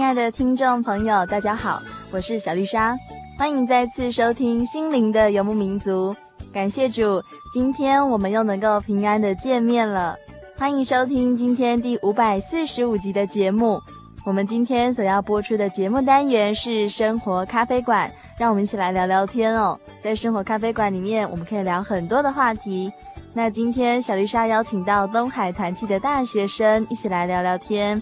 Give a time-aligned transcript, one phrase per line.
[0.00, 1.78] 亲爱的听众朋友，大家好，
[2.10, 2.96] 我是小丽莎，
[3.38, 6.10] 欢迎再次收听《心灵的游牧民族》。
[6.50, 10.16] 感谢主，今天我们又能够平安的见面了。
[10.56, 13.78] 欢迎收听今天第五百四十五集的节目。
[14.24, 19.78] 我们今天所要播出的节目单元是生活咖啡馆，让我们一起来聊聊天哦。
[20.02, 22.90] 在生活咖啡馆里面，我们可以聊很多的话题。
[23.34, 28.00] 那今天小丽莎邀请到东海团契的大学生一起来聊聊天。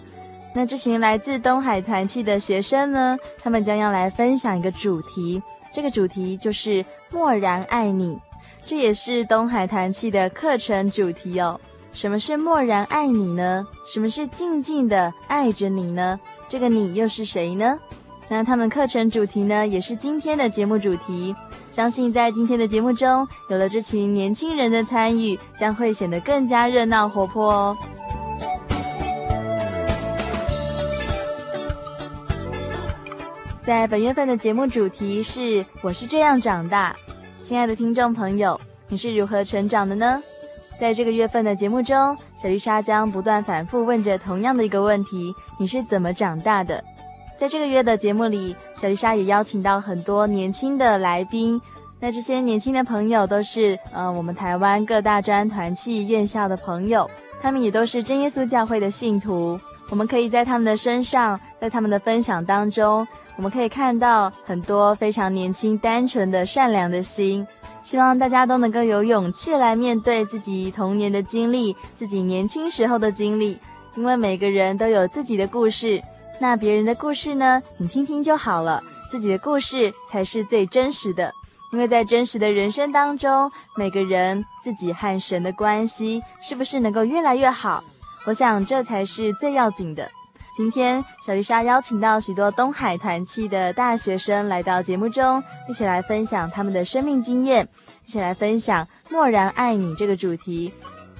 [0.53, 5.41] 那这群来自东海团契的学生呢，他们将要来分享一个主题，
[5.73, 8.17] 这个主题就是“默然爱你”，
[8.65, 11.59] 这也是东海团契的课程主题哦。
[11.93, 13.65] 什么是默然爱你呢？
[13.91, 16.19] 什么是静静的爱着你呢？
[16.47, 17.77] 这个你又是谁呢？
[18.27, 21.35] 那他们课程主题呢，也是今天的节目主题。
[21.69, 27.77] 相信在今天的节目中，有了这群年轻人的参与，将会显得更加热闹活泼哦。
[33.69, 36.95] 在本月份的节目主题是“我是这样长大”，
[37.39, 40.19] 亲爱的听众朋友，你是如何成长的呢？
[40.79, 46.83] 在这个月份的节目中，小丽莎将不断反复问着同样的一个问题：你是怎么长大的？
[47.37, 51.61] 在这个月的节目里，小丽莎也邀请到很多年轻的来宾，
[51.99, 57.07] 那这些年轻的朋友都是呃我们台湾各大专团契院校的朋友，
[57.39, 59.59] 他们也都是真耶稣教会的信徒。
[59.89, 63.07] 我们可以在他们的身上，在他们的分享当中。
[63.35, 67.47] 我们可以看到很多非常年轻、单纯的、善良的心。
[67.81, 73.57] 希望大家都能够有勇气来面对自己童年的经历，自己年轻时候的经历。
[73.95, 76.01] 因为每个人都有自己的故事，
[76.39, 77.61] 那别人的故事呢？
[77.77, 78.83] 你听听就好了。
[79.09, 81.33] 自己的故事才是最真实的，
[81.71, 87.83] 因为在真实的人生当中，每个人自己和神的关系是不是能够越来越好？
[88.29, 90.07] 我想这才是最要紧的。
[90.55, 97.67] 今天，小丽莎邀请到许多东海团契的大学生来到节目中，一起来分享他们的生命经验，
[98.05, 100.71] 一起来分享“默然爱你”这个主题。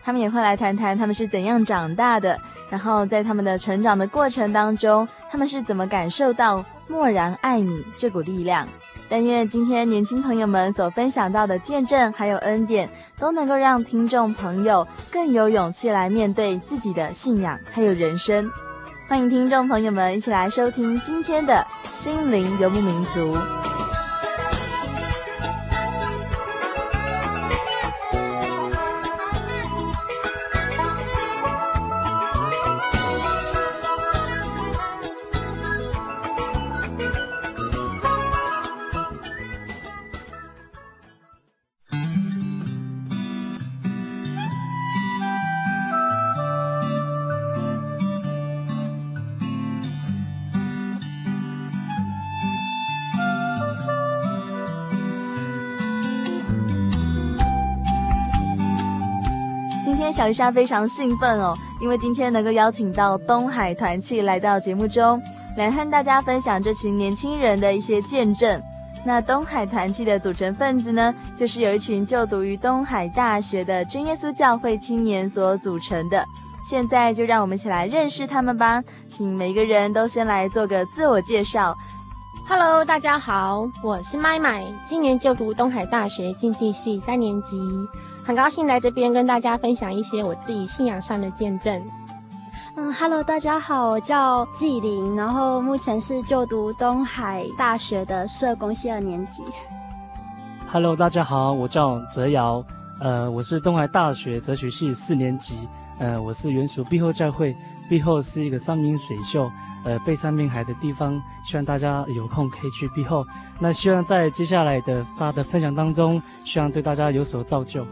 [0.04, 2.40] 他们也会来谈谈他们是怎样长大的，
[2.70, 8.68] 然后在他们的成长的过程当中，他们是怎么感受到“默然爱你”这股力量。
[9.10, 12.88] 但愿今天年轻朋友们所分享到的见证还有恩典，
[13.18, 18.50] 都能够让听众朋友更有勇气来面对自己的信仰还有人生。
[19.08, 23.36] 欢迎听众朋友们一起来收听今天的《心灵游牧民族》。
[60.34, 65.22] 莎非常兴奋哦，因为今天能够邀请到东海团契来到节目中，
[65.58, 68.62] 来和大家分享这群年轻人的一些见证。
[69.06, 76.26] 那东海团契的组成分子呢，就是有一群就读于东海大学的真耶稣教会青年所组成的。
[76.62, 81.74] 现在就让我们一起来认识他们吧，请每个人都先来做个自我介绍。
[82.46, 87.58] Hello，大家好，我是麦麦，今年就读东海大学经济系三年级，
[88.30, 91.82] 很高兴来这边跟大家分享一些我自己信仰上的见证。
[92.76, 99.44] 嗯，Hello，大家好，我叫纪玲，然后目前是就读东海大学的社工系二年级。
[100.68, 102.64] Hello，大家好，我叫泽尧，
[103.02, 105.68] 呃，我是东海大学哲学系四年级，
[105.98, 107.56] 呃，我是原属碧后教会，
[107.90, 109.50] 碧后是一个山明水秀。
[109.86, 113.26] 呃，背山面海的地方，希望大家有空可以去碧后。
[113.58, 117.84] 那希望在接下来的大家的分享当中，希望对大家有所造就。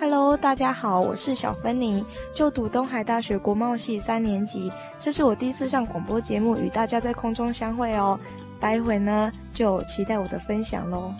[0.00, 4.70] Hello，大家好，我是小芬妮，就读东海大学国贸系三年级。
[4.96, 8.18] 这是我第一次上广播节目，与大家在空中相会哦。
[8.60, 11.12] 待会呢，就期待我的分享喽。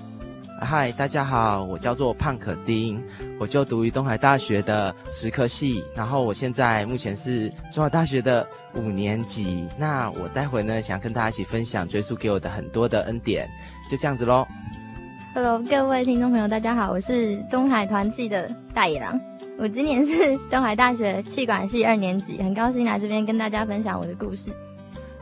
[0.61, 3.03] 嗨，大家好，我叫做胖可丁，
[3.41, 9.69] 我就读于东海大学的食科系，然后我现在目前是中华大学的五年级。
[9.77, 13.49] 那我待会呢，想跟大家一起分享追溯给我的很多的恩典，
[13.91, 14.47] 就这样子喽。
[15.41, 19.21] Hello，各位听众朋友，大家好，我是东海团契的大野狼，
[19.57, 24.51] 我今年是东海大学气管系二年级，很高兴来这边跟大家分享我的故事。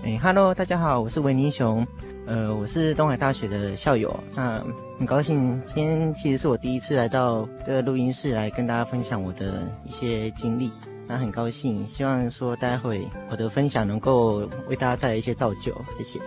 [0.03, 1.87] 哎，Hello，大家好，我是维尼熊。
[2.27, 4.65] 呃，我是东海大学的校友，那
[4.99, 10.73] 很高兴今天其实是我第一次来到这个录音室来跟大家分享我的一些经历，
[11.07, 16.19] 那很高兴，希望说待会我的分享能够为大家带来一些造就，谢谢。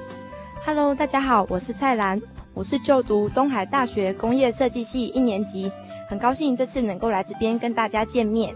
[0.63, 2.21] Hello，大家好，我是蔡兰，
[2.59, 5.71] 我是就读东海大学工业设计系一年级，
[6.09, 8.53] 很高兴这次能够来这边跟大家见面。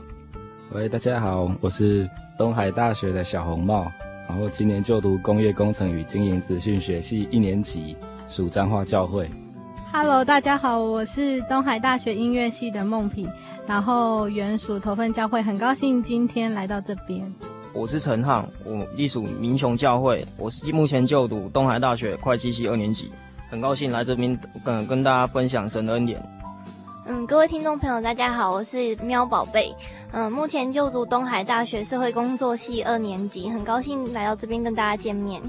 [0.73, 2.05] 喂，大家好，我是
[2.38, 3.89] 东海大学的小红帽。
[4.27, 7.95] 然后今年就读工业工程与经营资讯学系一年级，
[8.27, 9.31] 属彰化教会。
[9.94, 13.25] Hello，大家好，我是东海大学音乐系的梦萍，
[13.65, 17.23] 然后原属头份教会，很高兴今天来到这边。
[17.73, 23.09] 我是陈汉，我隶属民雄教会，我是目前就读东海大学会计系二年级，
[23.53, 24.35] 很高兴来这边
[24.65, 26.19] 跟跟大家分享神的恩典。
[27.05, 29.71] 嗯，各位听众朋友，大家好，我是喵宝贝。
[30.11, 35.39] 嗯，目前就读东海大学社会工作系二年级，很高兴来到这边跟大家见面。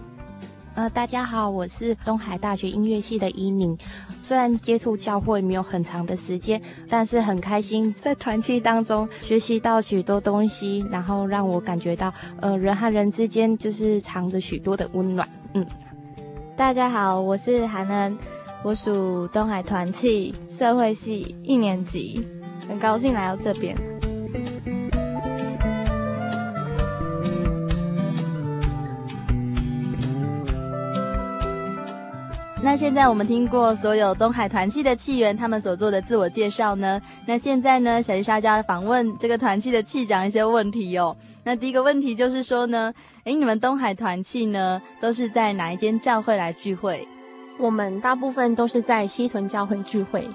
[0.74, 3.74] 呃，大家好，我是东海大学音乐系的伊宁。
[4.22, 6.60] 虽然接触教会没有很长的时间，
[6.90, 12.12] 但是很开心在团契当中学习到许多东西，然后让我感觉到，
[12.42, 15.26] 呃，人和人之间就是藏着许多的温暖。
[15.54, 15.66] 嗯，
[16.56, 18.16] 大家好，我是韩恩。
[18.62, 22.24] 我属东海团契社会系一年级，
[22.68, 23.76] 很高兴来到这边。
[32.64, 41.14] 那现在我们听过所有东海团契的契员他们所做的自我介绍呢，那现在呢，小丽莎就要访问这个团契的契长一些问题哦。
[41.44, 42.90] 那第一个问题就是说呢，
[43.24, 47.06] 诶，你们东海团契呢都是在哪一间教会来聚会？
[47.58, 50.26] 我们大部分都是在西屯教会聚会，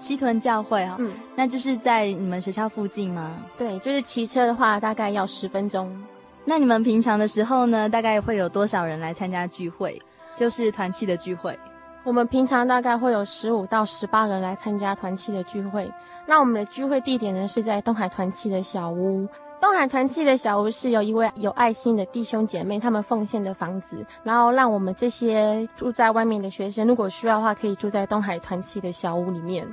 [0.00, 3.36] 西屯教会哈、哦，嗯，那就是在你们学校附近吗？
[3.56, 5.96] 对，就是骑车的话大概要十分钟。
[6.44, 10.02] 那你们平常的时候呢，大概会有多少人来参加聚会？
[10.34, 11.56] 就是团契的聚会。
[12.06, 15.92] 我们平常大概会有十五到十八人来参加团契的聚会。
[16.24, 19.26] 那我们的聚会地点呢，是在东海团契的小屋。
[19.60, 29.66] 东海团契的小屋是由一位有爱心的弟兄姐妹他们奉献的房子，然后让我们这些住在外面的学生，如果需要的话，可以住在东海团契的小屋里面。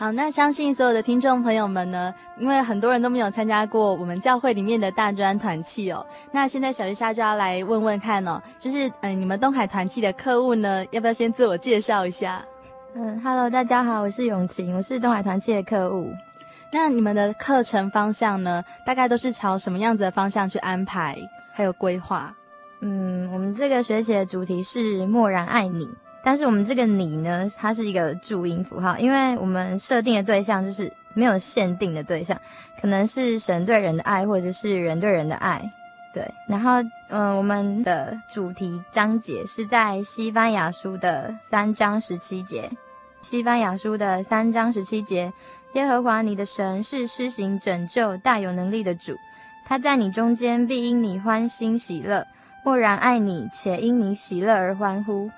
[0.00, 6.06] 好，那相信所有的听众朋友们呢，因为很多人都没有参加过我们教会里面的大专团契哦。
[6.32, 12.42] 那现在小丽莎就要来问问看哦，就是嗯、呃，你们东海团契的客务呢，要不要先自我介绍一下？
[12.94, 16.10] 嗯，Hello，大家好，我是永晴，我是东海团契的客务。
[16.72, 18.64] 那你们的课程方向呢？
[18.86, 21.18] 大概都是朝什么样子的方向去安排，
[21.52, 22.34] 还有规划？
[22.80, 25.86] 嗯，我们这个学期的主题是默然爱你，
[26.22, 32.40] 但是我们这个你呢，它是一个注音符号，因为我们设定的对象就是没有限定的对象，
[32.80, 35.72] 可能是神对人的爱，或者是人对人的爱。
[36.12, 36.72] 对，然后
[37.08, 42.68] 嗯，我们的主题章节是在西班牙书的三章十七节，
[43.20, 45.32] 西班牙书的三章十七节。
[45.74, 49.14] 耶和华你的神是施行拯救、大有能力的主，
[49.64, 52.26] 他在你中间必因你欢欣喜乐，
[52.64, 55.30] 默然爱你，且因你喜乐而欢呼。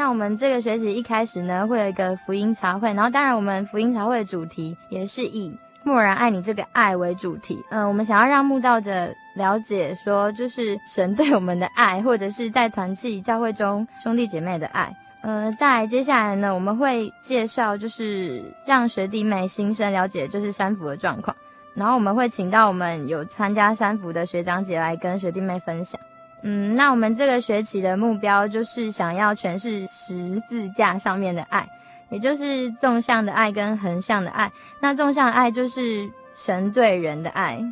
[0.00, 7.62] 那我们这个学期一开始呢，会有一个福音茶会，然后当然我们福音茶会的主题也是以默然爱你这个爱为主题。
[7.68, 14.90] 嗯、呃，我们想要让慕道者了解说，就是神对我们的爱，或者是在团契教会中兄弟姐妹的爱。
[15.20, 21.36] 呃，在接下来呢，我们会介绍，就是让学弟妹新生了解，就是三福的状况。
[21.74, 26.00] 然后我们会请到我们有参加三福的学长姐来跟学弟妹分享。
[26.42, 31.68] 嗯，那我们这个学期的目标就是想要诠释十字架上面的爱，
[32.08, 34.50] 也就是纵向的爱跟横向的爱。
[34.80, 37.62] 那纵向的爱就是神对人的爱，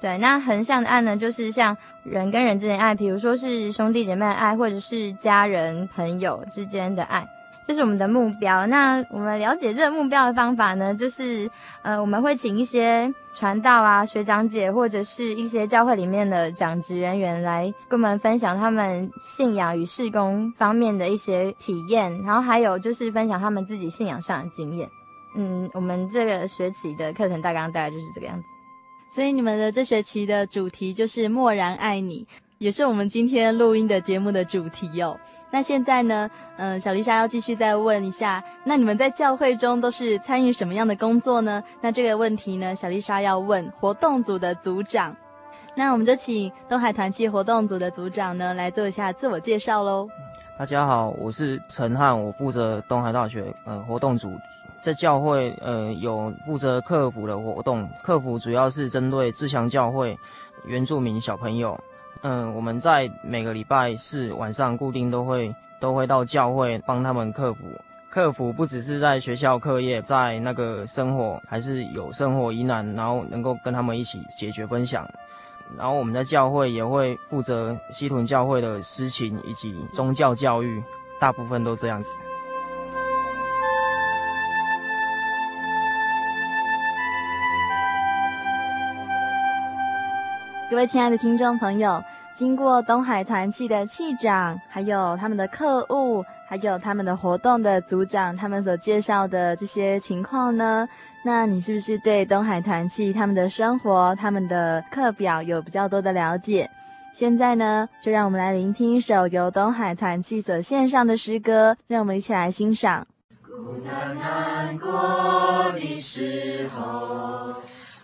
[0.00, 0.18] 对。
[0.18, 7.26] 那横向的爱呢，就是像人跟人之间的爱，比如说是兄弟姐妹的爱，或者是家人朋友之间的爱。
[7.66, 8.66] 这是我们的目标。
[8.66, 11.50] 那我们了解这个目标的方法呢，就是
[11.82, 24.88] 呃，我们会请一些传道啊、学长姐或者是一些教会里面的讲职人员来跟我们分享他们信仰与事工方面的一些体验，然后还有就是分享他们自己信仰上的经验。
[25.36, 28.44] 嗯，我们这个学期的课程大纲大概就是这个样子。
[29.10, 32.26] 所以你们的这学期的主题就是默然爱你。
[32.58, 35.18] 也是我们今天录音的节目的主题哦。
[35.50, 41.62] 那现在呢，嗯、小丽莎要继续再问一下，那你们在教会中都是参与什么样的工作呢？
[41.82, 45.14] 那这个问题呢，小丽莎要问活动组的组长。
[45.74, 50.08] 那我们就请东海团契活动组的组长呢来做一下自我介绍喽。
[50.58, 54.32] 大家好，我是陈汉，我负责东海大学呃活动组，
[54.82, 60.18] 在教会呃有负责课辅的活动，课辅主要是针对志强教会
[60.64, 61.78] 原住民小朋友。
[62.22, 67.64] 嗯，我们在每个礼拜四晚上固定都会都会到教会帮他们克服。
[68.08, 75.06] 克服不只是在学校课业，在那个生活还是有生活疑难，然后能够跟他们一起解决分享。
[75.76, 80.82] 然后我们在教会也会负责西屯教会的诗情以及宗教教育，
[81.20, 82.16] 大部分都这样子。
[90.68, 92.02] 各位亲爱的听众朋友，
[92.34, 100.88] 经过东海团契的气长，还有他们的客务，还有他们的活动的组长，他们所介绍的这些情况呢，
[101.24, 106.68] 那你是不是对东海团契他们的生活、他们的课表有比较多的了解？
[107.12, 113.06] 现在呢，就让我们来聆听一首由东海团契所献上的诗歌，让我们一起来欣赏。
[113.40, 117.54] 孤单难过的时候。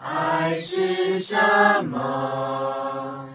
[0.04, 1.36] 爱是什
[1.84, 3.28] 么？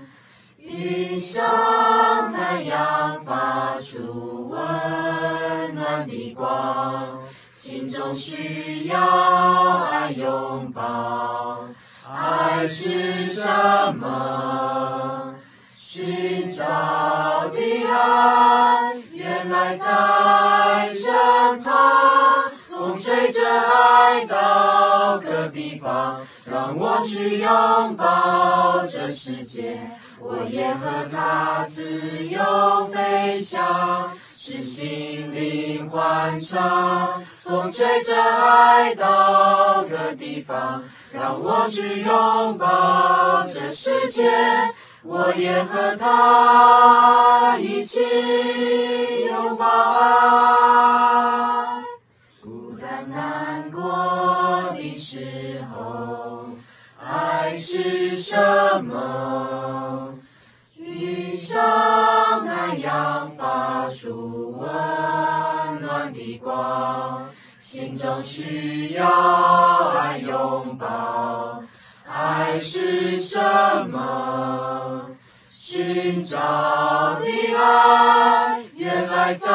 [0.57, 7.19] 云像太阳发出温暖的光，
[7.53, 8.99] 心中需要
[9.85, 11.69] 爱拥抱。
[12.05, 13.47] 爱是什
[13.95, 15.35] 么？
[15.73, 16.65] 寻找
[17.47, 17.59] 的
[17.89, 26.26] 爱，原来在身旁，风吹着爱到各地方。
[26.49, 37.21] 让我去拥抱这世界，我也和它自由飞翔，使心灵欢畅。
[37.43, 44.31] 风吹着爱到各地方，让我去拥抱这世界，
[45.03, 47.99] 我也和它一起
[49.29, 51.56] 拥抱爱。
[57.69, 60.15] 是什么？
[60.77, 67.27] 云上太阳发出温暖的光，
[67.59, 69.05] 心中需要
[69.89, 71.61] 爱拥抱。
[72.09, 73.37] 爱是什
[73.89, 75.09] 么？
[75.51, 76.39] 寻找
[77.19, 77.25] 的
[77.57, 79.49] 爱，原来在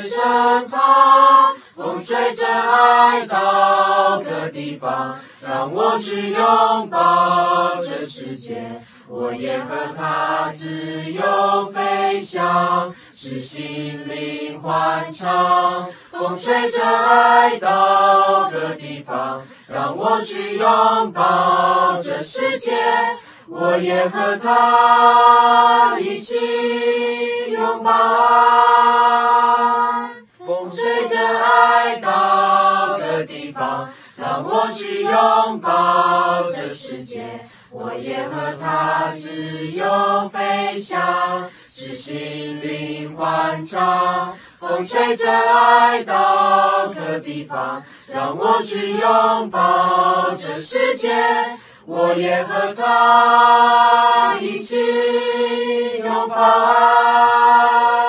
[0.00, 1.52] 身旁。
[1.74, 5.18] 风吹着爱到各地方。
[5.48, 15.88] 让我去拥抱这世界，我也和它自由飞翔，使心灵欢畅。
[16.10, 22.76] 风吹着爱到各地方，让我去拥抱这世界，
[23.48, 26.36] 我也和它一起
[27.52, 27.90] 拥抱。
[30.46, 33.88] 风吹着爱到各地方。
[34.38, 37.40] 让我去拥抱这世界，
[37.72, 44.36] 我也和它自由飞翔，使心灵欢畅。
[44.60, 51.16] 风吹着爱到各地方，让我去拥抱这世界，
[51.84, 58.07] 我也和它一起拥抱爱。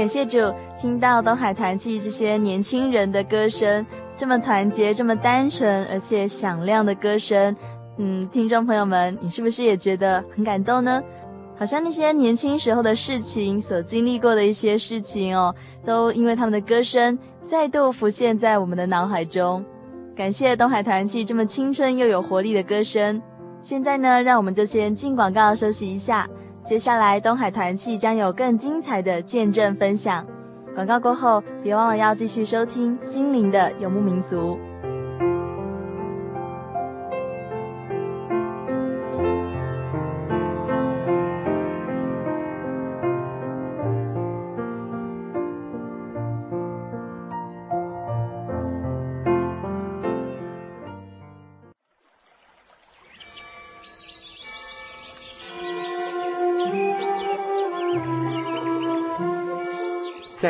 [0.00, 0.38] 感谢主，
[0.80, 3.84] 听到东海团契这些年轻人的歌声，
[4.16, 7.54] 这么团结、这么单纯而且响亮的歌声，
[7.98, 11.02] 嗯，听众朋友们，你是不是也觉得很感动呢？
[11.54, 15.54] 好像那些年轻时候的事情，所经历过的一些事情哦，
[15.84, 19.62] 都因为他们的歌声再度浮现在我们的脑海中。
[20.16, 23.20] 感谢东海团契这么青春又有活力的歌声。
[23.60, 26.26] 现在呢，让我们就先进广告休息一下。
[26.62, 30.24] 接下来，东海团契将有更精彩的见证分享。
[30.74, 34.56] 广告过后，别忘了要继续收听《心灵的游牧民族》。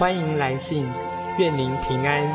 [0.00, 0.86] 欢迎来信，
[1.36, 2.26] 愿您平安。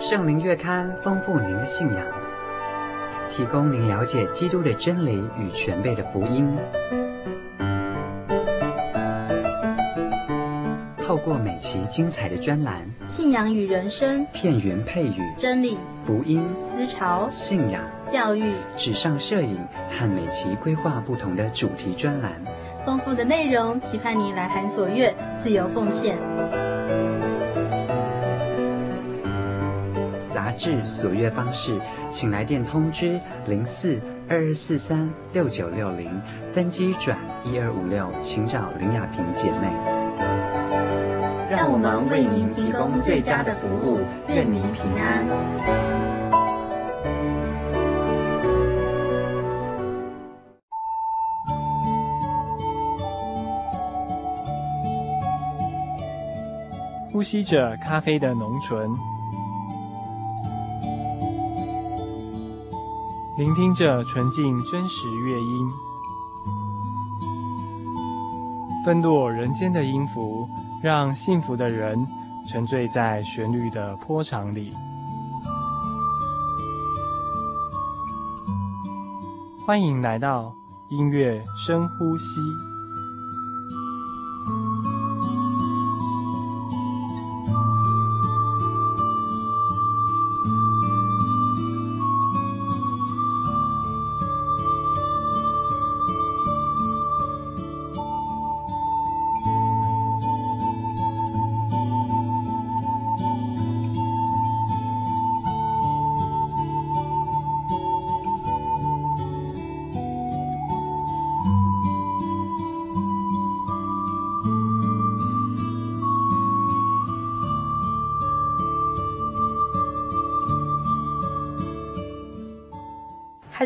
[0.00, 2.06] 圣灵月刊丰富您的信仰，
[3.28, 6.56] 提供您了解基督的真理与全备的福音。
[11.10, 19.58] 透过每期精彩的专栏，信仰与人生，片源配语，真理、福音、思潮、信仰、教育、纸上摄影
[19.90, 22.30] 和每期规划不同的主题专栏，
[22.86, 26.16] 丰富的内容，期盼你来函所阅，自由奉献。
[30.28, 31.76] 杂志所阅方式，
[32.08, 36.08] 请来电通知零四二二四三六九六零，
[36.52, 39.99] 分机转一二五六，请找林雅萍姐妹。
[41.50, 45.26] 让我们为您提供最佳的服务，愿您平安。
[57.12, 58.88] 呼吸着咖啡的浓醇，
[63.36, 65.70] 聆听着纯净真实乐音，
[68.84, 70.48] 纷落人间的音符。
[70.82, 71.98] 让幸福的人
[72.46, 74.72] 沉醉在旋律的波长里。
[79.66, 80.54] 欢迎来到
[80.88, 82.69] 音乐深呼吸。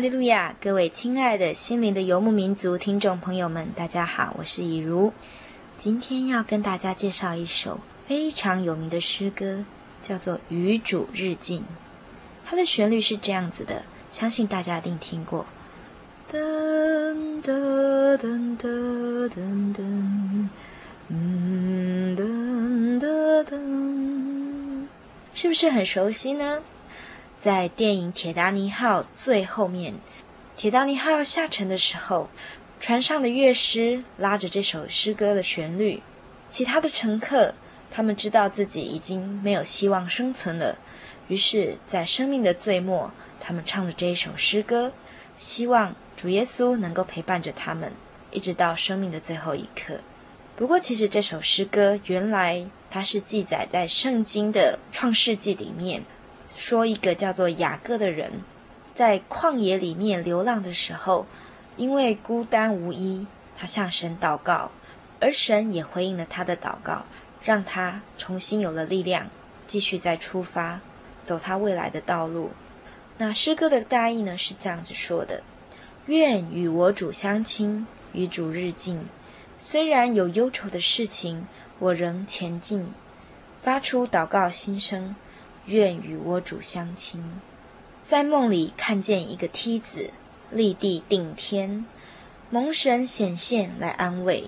[0.05, 0.55] 利路亚！
[0.61, 5.11] 各位亲爱的心灵的游牧民族听众朋友们，大家好，我是以如。
[5.79, 9.65] 今天要跟大家介绍一首非常有名的诗歌，
[10.03, 11.61] 叫做《与主日进》。
[12.45, 15.47] 它的旋律是这样子的，相信大家一定听过。
[16.31, 20.47] 噔噔噔噔噔噔，
[21.09, 24.85] 噔噔噔，
[25.33, 26.61] 是不是很熟悉呢？
[27.45, 29.93] 在电影《铁达尼号》最后面，
[30.55, 32.27] 铁达尼号下沉的时候，
[32.79, 36.01] 船上的乐师拉着这首诗歌的旋律，
[36.49, 37.53] 其他的乘客
[37.91, 40.79] 他们知道自己已经没有希望生存了，
[41.27, 44.91] 于是，在生命的最末，他们唱着这一首诗歌，
[45.37, 47.93] 希望主耶稣能够陪伴着他们，
[48.31, 49.99] 一直到生命的最后一刻。
[50.55, 56.01] 不过，其实这首诗歌原来它是记载在圣经的创世纪里面。
[56.55, 58.41] 说一个叫做雅各的人，
[58.95, 61.27] 在旷野里面流浪的时候，
[61.75, 64.71] 因为孤单无依，他向神祷告，
[65.19, 67.03] 而神也回应了他的祷告，
[67.43, 69.27] 让他重新有了力量，
[69.67, 70.79] 继续再出发，
[71.23, 72.51] 走他未来的道路。
[73.17, 75.43] 那诗歌的大意呢，是这样子说的：
[76.05, 79.01] 愿与我主相亲，与主日进。
[79.67, 81.47] 虽然有忧愁的事情，
[81.79, 82.93] 我仍前进，
[83.59, 85.15] 发出祷告心声。
[85.67, 87.23] 愿与我主相亲。
[88.05, 90.11] 在梦里看见一个梯子，
[90.51, 91.85] 立地顶天，
[92.49, 94.45] 蒙神显现来安慰，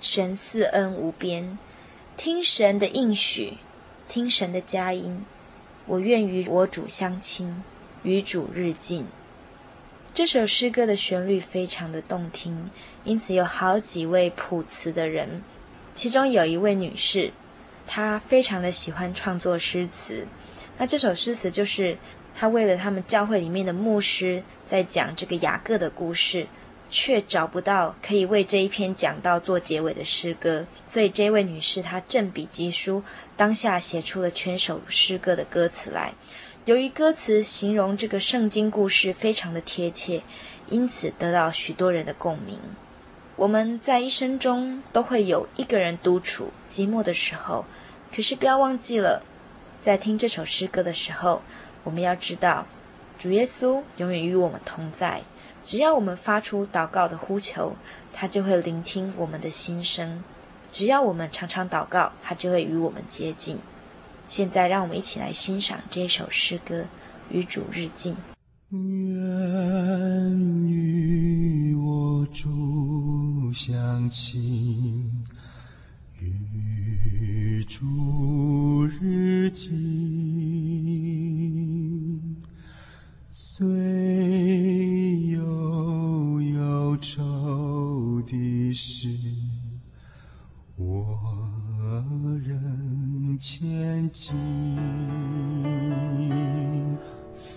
[0.00, 1.58] 神赐恩无边，
[2.16, 3.54] 听神的应许，
[4.08, 5.24] 听神的佳音，
[5.86, 7.62] 我愿与我主相亲，
[8.02, 9.06] 与主日进。
[10.12, 12.70] 这首诗歌的旋律非常的动听，
[13.04, 15.42] 因此有好几位谱词的人，
[15.94, 17.32] 其中有一位女士，
[17.86, 20.26] 她非常的喜欢创作诗词。
[20.78, 21.96] 那这首诗词就是
[22.34, 26.46] 她为了他们教会里面的牧师在讲这个雅各的故事，
[26.90, 33.02] 却找不到可以为这一篇讲道做结尾的诗歌，所以这位女士她振笔疾书，
[33.36, 36.12] 当下写出了全首诗歌的歌词来。
[36.64, 40.22] 由于歌词形容这个圣经故事非常的贴切，
[40.70, 42.58] 因此得到许多人的共鸣。
[43.36, 47.64] 我们在一生中都会有一个人独处寂寞的时候，
[48.14, 49.22] 可是不要忘记了，
[49.80, 51.42] 在听这首诗歌的时候，
[51.82, 52.66] 我们要知道，
[53.18, 55.22] 主耶稣永远与我们同在。
[55.64, 57.74] 只要我们发出祷告的呼求，
[58.12, 60.22] 他就会聆听我们的心声；
[60.70, 63.58] 只要我们常常祷告，他就会与我们接近。
[64.28, 66.80] 现在，让我们一起来欣赏这首诗歌
[67.30, 68.14] 《与主日进》。
[68.74, 75.26] 愿与我主相亲，
[76.18, 79.70] 与主日进，
[83.30, 83.68] 虽
[85.28, 89.06] 有忧愁的事，
[90.76, 91.14] 我
[92.42, 94.34] 仍前进，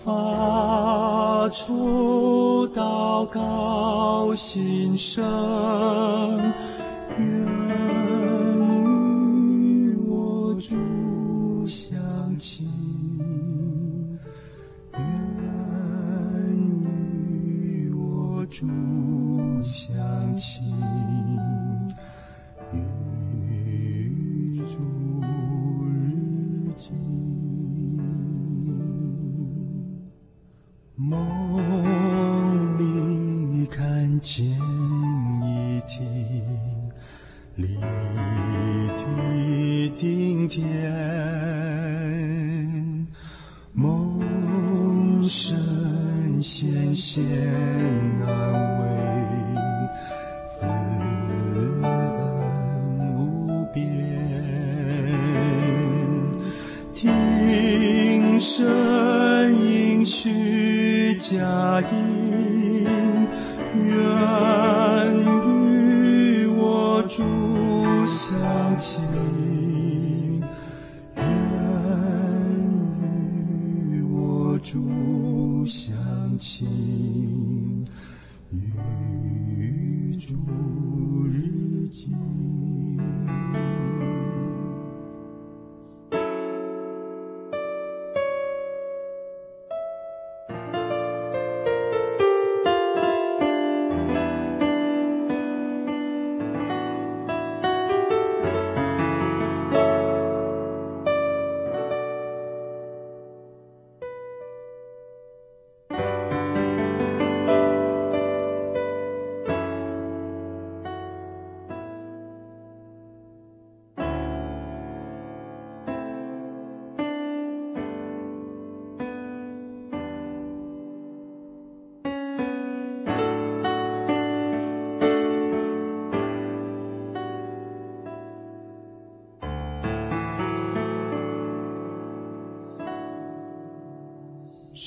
[0.06, 5.24] 发出祷告心声，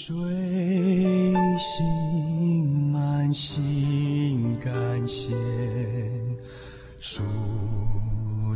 [0.01, 0.15] 睡
[1.59, 5.35] 醒满心感谢，
[6.99, 7.21] 树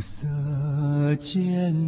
[0.00, 0.26] 色
[1.16, 1.83] 间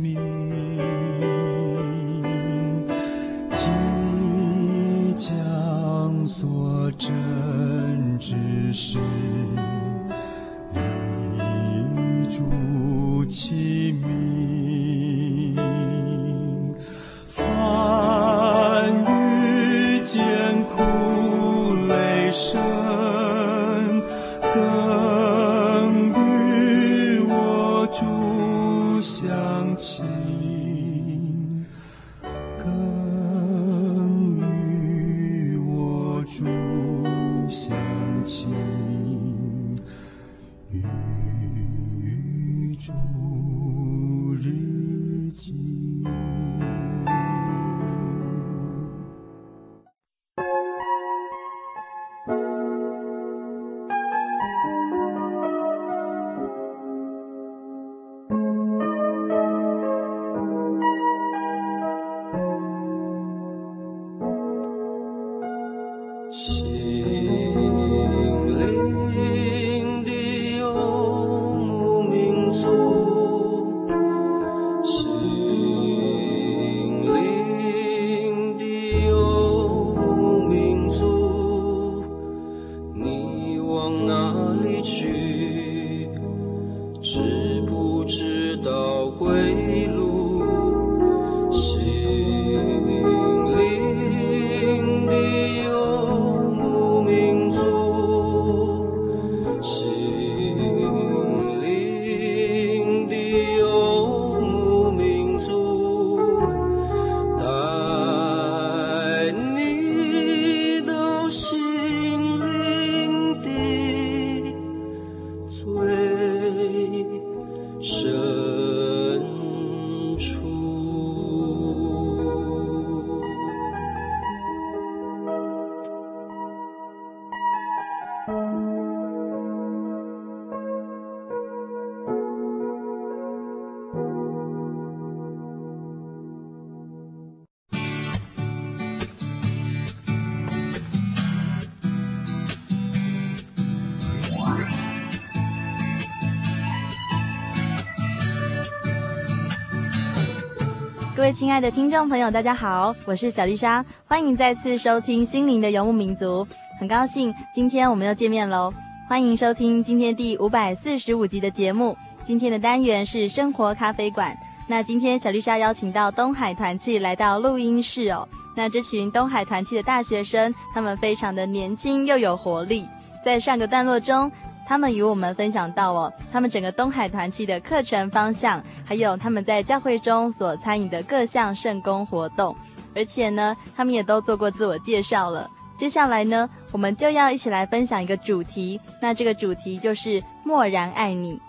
[151.36, 156.42] 亲爱的听众朋友，大家好，我是小丽莎，欢迎再次收听《心灵的游牧民族》。
[156.80, 158.72] 很高兴今天我们又见面喽，
[159.06, 161.94] 欢迎收听今天第五百四十五集的节目。
[162.24, 164.34] 今天的单元是生活咖啡馆。
[164.66, 168.26] 那今天小丽莎邀请到东海团契来到录音室哦。
[168.56, 172.88] 那这群东海团契的大学生，他们非常的年轻又有活力。
[173.22, 174.32] 在上个段落中，
[174.66, 182.54] 他们与我们分享到哦，他们整个东海团契的课程方向，还有他们在教会中所参与的各项圣工活动，
[182.94, 185.48] 而且呢，他们也都做过自我介绍了。
[185.76, 191.40] 接下来呢，我们就要一起来分享一个主题，那这个主题就是默然爱你。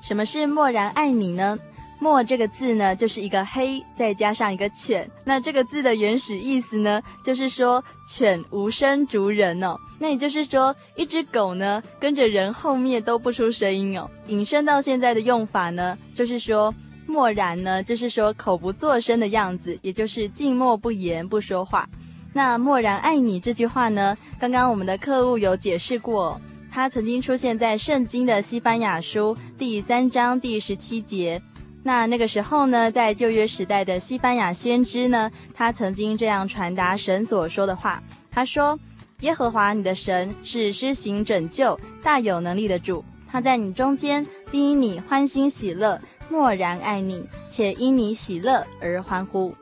[0.00, 1.58] 什么是默然爱你呢？
[2.04, 5.10] 默这个字呢，就是一个黑再加上一个犬。
[5.24, 9.74] 那这个字的原始意思呢，就是说犬无声逐人哦。
[9.98, 14.06] 那也就是说，一只狗呢跟着人后面都不出声音哦。
[14.26, 16.74] 引申到现在的用法呢，就是说
[17.06, 21.88] 默然呢，就是说口不作声的样子，也就是静默不言不说话。
[22.34, 26.40] 那默然爱你这句话呢，刚刚我们的课务有解释过哦，
[26.70, 31.40] 它曾经出现在圣经的西班牙书第三章第十七节。
[31.86, 38.02] 那那个时候呢，在旧约时代的西班牙先知呢，他曾经这样传达神所说的话。
[38.30, 38.78] 他说
[39.20, 49.54] ：“耶和华你的神是施行拯救、大有能力的主，他在你中间必因你欢欣喜乐，默然爱你，且因你喜乐而欢呼。”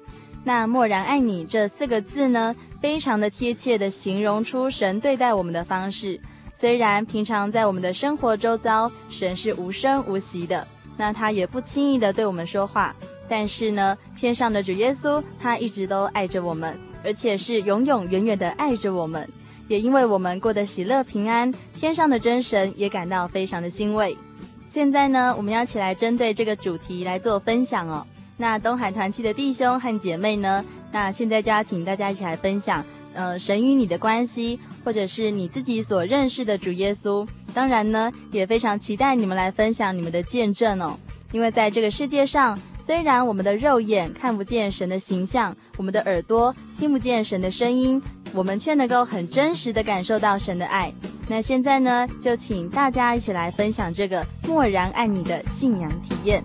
[0.44, 6.20] 那“默然爱你”这四个字呢，非常的贴切的形容出神对待我们的方式。
[6.54, 10.64] 虽然平常在我们的生活周遭，神是无声无息的。
[10.96, 12.94] 那他也不轻易地对我们说话，
[13.28, 19.28] 但是呢，天上的主耶稣他一直都爱着我们，而且是永永远远地爱着我们。
[19.68, 24.16] 也因为我们过得喜乐平安，天上的真神也感到非常的欣慰。
[24.66, 28.06] 现在呢，我们要起来针对这个主题来做分享哦。
[28.36, 37.26] 那东海团契的弟兄和姐妹呢，那现在就要请大家一起来分享，呃，神与你的关系，或者是你自己所认识的主耶稣。
[37.54, 40.98] 当然呢，也非常期待你们来分享你们的见证哦。
[41.32, 48.02] 因为在这个世界上，虽然我们的肉眼看不见神的形象，我们的耳朵听不见神的声音，
[48.34, 50.92] 我们却能够很真实的感受到神的爱。
[51.28, 56.44] 那现在呢，就请大家一起来分享这个默然爱你的信仰体验。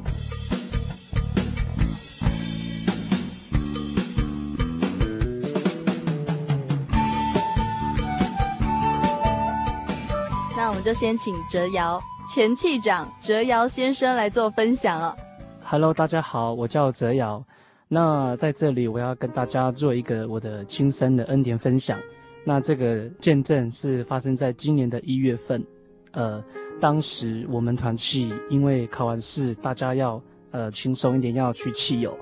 [10.67, 15.15] 那我们就先请哲尧前气长哲尧先生来做分享哦。
[15.63, 17.41] Hello，大家好，我叫哲尧。
[17.87, 21.97] 那在这里，我要跟大家做一个我的亲身的恩典分享。
[22.43, 25.65] 那这个见证是发生在今年的一月份。
[26.11, 26.43] 呃，
[26.81, 32.13] 当时我们团契因为考完试，大家要呃轻松一点，要去汽油。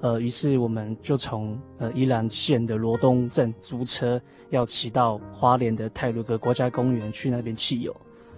[0.00, 7.94] 呃，于是我们就从呃宜兰县的罗东镇租车，要骑到花莲的泰鲁阁国家公园去那边汽油。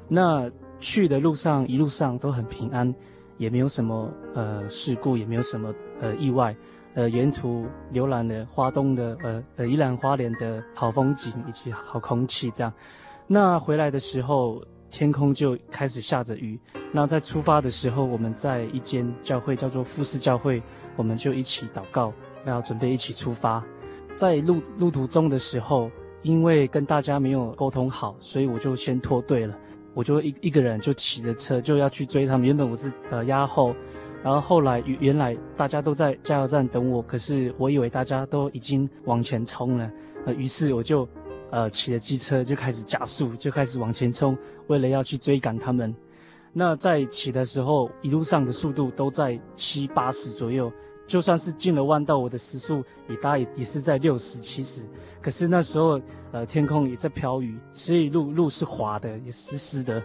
[0.09, 2.95] 那去的路上一路上都很平安，
[3.37, 6.57] 也没有什么呃事故，也没有什么呃意外。
[6.95, 12.73] 呃，沿途浏览了花东的呃呃宜兰花莲的好风景以及好空气，这样。
[13.29, 16.59] 那回来的时候，天空就开始下着雨。
[16.93, 20.61] 那在出发的时候，我们在一间教会叫做富士教会，
[20.97, 22.13] 我们就一起祷告，
[22.45, 23.65] 要准备一起出发。
[24.17, 25.91] 在路路途中的时候，
[26.23, 29.57] 因为跟大家没有沟通好，所以我就先脱队了。
[29.95, 32.47] 我就一一个人就骑着车就要去追他们。
[32.47, 33.75] 原本我是呃压后，
[34.23, 39.91] 然后后来原来大家都在加油站等我，可是我以为大家都已经往前冲了，
[40.27, 41.09] 呃，于是我就
[41.51, 44.37] 呃骑着机车就开始加速，就开始往前冲，
[44.69, 45.95] 为了要去追赶他们。
[46.53, 50.73] 那在骑的时候，一路上的速度都在七八十左右，
[51.07, 54.87] 就算是进了弯道，我的时速也大也也是在六十七十。
[55.21, 56.01] 可是那时候，
[56.33, 60.03] 呃，天空也在飘雨，所以路路是滑的，也湿湿的。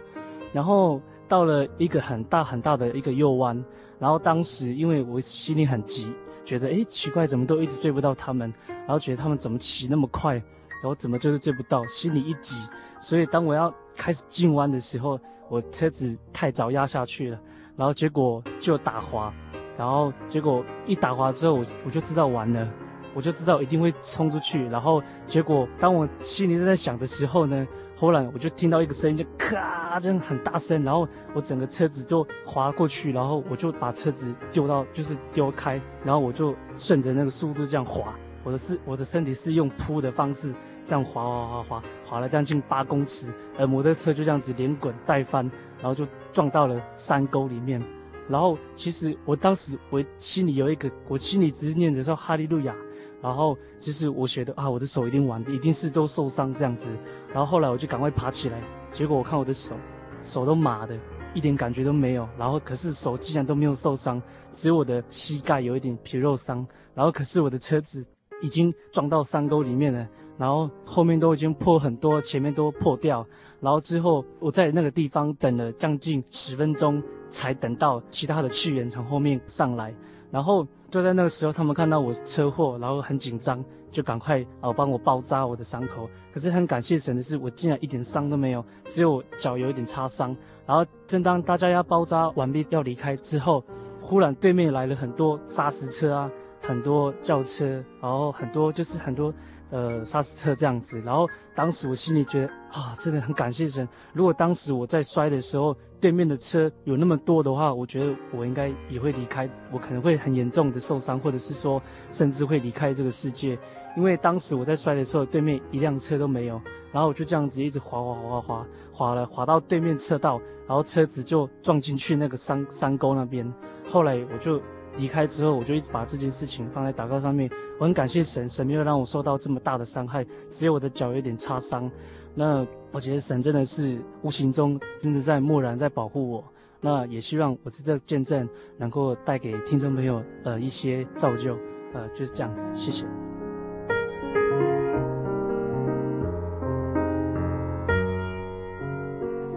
[0.52, 3.64] 然后到了一个很大很大的一个右弯，
[3.98, 6.12] 然后当时因为我心里很急，
[6.44, 10.40] 觉得诶奇怪，怎么都一直追不到他们，然后觉得他们怎么骑那么快，
[10.86, 12.56] 我怎么就是追不到，心里一急。
[12.98, 17.38] 所以当我要开始进弯的时候，我车子太早压下去了，
[17.76, 19.32] 然后结果就打滑，
[19.76, 22.68] 然后结果一打滑之后，我我就知道完了，
[23.14, 27.66] 我就知道一定会冲出去，然后结果当我心里正在想的时候呢，
[27.98, 38.14] 忽然我就听到一个声音，就咔，这样很大声，然后我整个车子就滑过去，然后我就把车子丢到，就是丢开，然后我就顺着那个速度这样滑，
[38.46, 40.54] 我的是我的身体是用扑的方式。
[40.84, 47.82] 这样滑滑滑滑滑了将近八公尺，而，摩托车就这样子连滚带翻，然后就撞到了山沟里面。
[48.28, 52.72] 然后其实我当时我心里有一个，我心里只是念着说哈利路亚。
[53.20, 56.88] 然后其实我觉得啊，我的手一定完，一定是都受伤这样子。
[57.30, 59.74] 然后后来我就赶快爬起来，结果我看我的手，
[60.22, 60.96] 手都麻的，
[61.34, 62.28] 一点感觉都没有。
[62.38, 66.64] 然后可是手竟然都没有受伤，只有我的膝盖有一点皮肉伤。
[66.94, 68.06] 然后可是我的车子
[68.42, 70.08] 已经撞到山沟里面了。
[70.38, 73.26] 然后后面都已经破很多，前面都破掉。
[73.58, 79.94] 然后之后我在那个地方等了将近十分钟，才等到其他的气源从后面上来。
[80.30, 86.06] 然后就在那个时候，他们看到我车祸，然后很紧张，就赶快啊帮我包扎我的伤口。
[86.30, 90.36] 可是很感谢神的是，我竟然一点伤都没有，只有脚有一点擦伤。
[90.66, 93.64] 然后正当大家要包扎完毕要离开之后，
[94.02, 96.30] 忽然对面来了很多砂石车啊，
[96.66, 99.32] 很多轿车，然后很多就是很多。
[99.68, 103.86] 呃，沙石车这样子，然后当时我心里觉得啊，真的很感谢神。
[104.12, 113.58] 如果当时我在摔的时候，对面的车有那么多的话，我觉得我应该也会离开，我可能会很严重的受伤，或者是说甚至会离开这个世界。
[113.96, 123.52] 因为当时我在摔的时候，对面一辆车都没有，然后我就这样子一直滑滑滑滑滑，滑了滑到对面车道，然后车子就撞进去那个山山沟那边。
[123.84, 124.62] 后来我就。
[124.96, 127.50] 离开之后，我就一直把这件事情放在祷告上面。
[127.78, 131.90] 我很感谢神，神没有让我受到这么大的伤害，只有我的脚有点擦伤。
[132.34, 136.44] 那我觉得神真的是无形中真的在默然在保护我。
[136.80, 141.56] 那也希望我这个见证能够带给听众朋友呃一些造就，
[141.94, 142.70] 呃就是这样子。
[142.74, 143.25] 谢谢。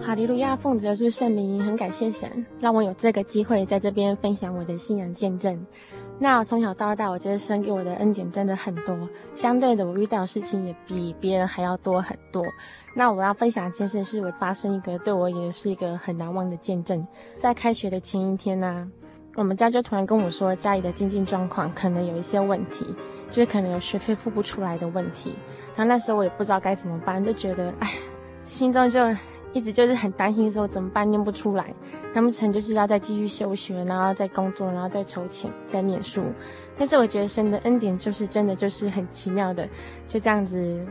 [0.02, 5.66] 哈利路亚，奉主耶稣圣名，很感谢神让我有这个机会在这边分享我的信仰见证。
[6.18, 8.98] 那从小到大，我觉得神给我的恩典真的很多，
[9.36, 12.44] 相对的，我遇到的事情也比别人还要多很多。
[12.96, 17.06] 那我要分享一件事，是我发生一个对我也是一个很难忘的见证。
[17.38, 18.90] 在开学的前一天呢、
[19.36, 22.86] 我们家就突然跟我说，家里的经济状况可能有一些问题，
[23.30, 25.36] 就是可能有学费付不出来的问题。
[25.76, 27.92] 然后那时候我也不知道该怎么办，就觉得哎，
[28.44, 29.00] 心中就。
[29.52, 31.74] 一直就是很担心，说怎么办，念不出来。
[32.14, 36.24] 难不成就是要再继续休学，然后再工作，然后再筹钱，再念书？
[36.78, 39.68] 但是我觉得神的恩典就是真的就是很奇妙的，
[40.08, 40.86] 就这样子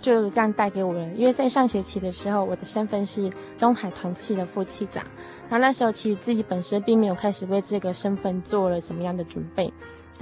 [0.00, 1.04] 就这样带给我了。
[1.14, 5.04] 因为在上学期的时候，我的身份是东海团契的副契长，
[5.48, 9.72] 然后那时候其实自己本身并没有开始为这个身份做了什么样的准备。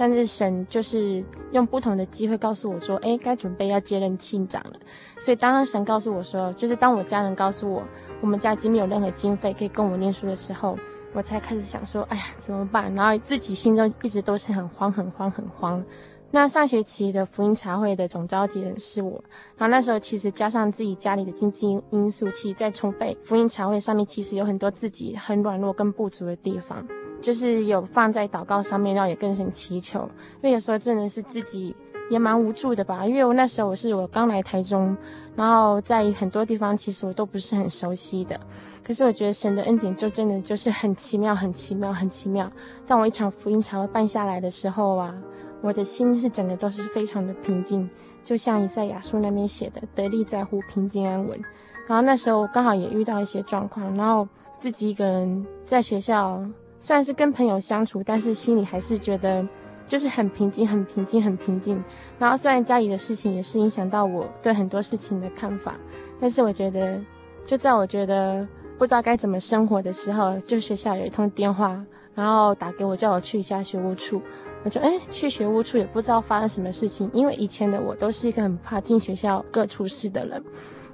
[0.01, 4.73] 但是神就是用不同的机会告诉我说，诶，该准备要接任庆长了。
[5.19, 7.83] 所以当神告诉我说，就是当我家人告诉我，
[8.19, 10.75] 我们家已经没有任何经费可以供我念书的时候，
[11.13, 12.91] 我才开始想说，哎呀，怎么办？
[12.95, 15.85] 然后自己心中一直都是很慌、很慌、很慌。
[16.31, 19.23] 那上学期的福音茶会的总召集人是我，
[19.55, 26.83] 然后那时候其实加上自己家里的经济因素，其实在筹备福音茶会上面，其实有很多自己很软弱跟不足的地方。
[27.21, 31.75] 就是有放在祷告上面，然后也跟神祈求，因为有时候真的是自己
[32.09, 33.05] 也蛮无助的吧。
[33.05, 34.97] 因为我那时候我是我刚来台中，
[35.35, 38.37] 然后在很多地方其实我都不是很熟悉的。
[38.83, 42.51] 可是我觉得神的恩典就真的就是很奇妙，很奇妙，很奇妙。
[42.87, 45.15] 当我一场福音潮办下来的时候啊，
[45.61, 47.87] 我的心是整个都是非常的平静，
[48.23, 51.39] 就像以赛亚书那边写的“得力在乎平静安稳”。
[51.87, 56.43] 然后那时候我刚好也遇到一些状况，然后自己一个人在学校。
[56.81, 59.47] 虽然是跟朋友相处，但是心里还是觉得
[59.87, 61.81] 就是很平静，很平静，很平静。
[62.17, 65.75] 然后虽然家里的事情也是影响到我对很多事情的看法，
[66.19, 66.99] 但是我觉得，
[67.45, 68.47] 就在我觉得
[68.79, 71.79] 不知道该怎么生活的时候，就学校有一通电话，
[72.15, 74.19] 然后打给我叫我去一下学务处。
[74.63, 80.43] 我就哎去学务处也不知道发生什么事情，因为以前的我都是一个很怕进学校各处事的人。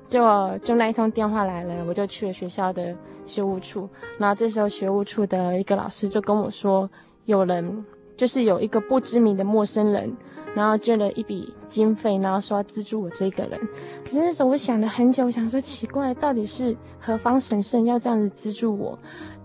[0.08, 2.96] 就就那一通电话来了，我就去了学校的
[3.26, 3.90] 学务处。
[4.18, 6.90] 然后这时候学务处的一个老师就跟我说，
[7.26, 7.86] 有人
[8.16, 10.16] 就是有一个不知名的陌生人，
[10.56, 13.60] 然后捐了一笔经费，然后说要资助我这个人。
[14.06, 18.98] 可是那时候我想了很久，我想说奇怪，到底是何方神圣要这样子资助我？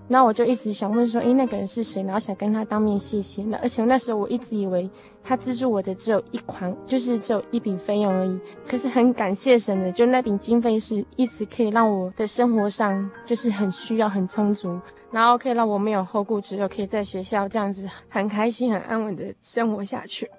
[0.09, 2.03] 那我就一直想问说，诶，那个人是谁？
[2.03, 3.43] 然后想跟他当面谢谢。
[3.45, 4.91] 那而且那时候我一直以为
[5.25, 8.39] 他资助我的只有一款，就是只有一笔费用而已。
[8.67, 14.79] 可是很感谢神的，就那笔经费是一直可以让我的生活上就是很需要、很充足，
[15.11, 20.31] 然后可以让我没有后顾之忧，可以在学校这样子很开心、很安稳的生活下去。